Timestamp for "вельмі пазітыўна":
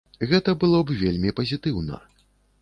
1.03-2.01